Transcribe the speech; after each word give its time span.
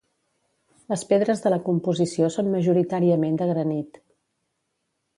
Les 0.93 1.03
pedres 1.11 1.43
de 1.43 1.51
la 1.55 1.59
composició 1.69 2.31
són 2.39 2.51
majoritàriament 2.57 3.41
de 3.43 3.53
granit. 3.55 4.05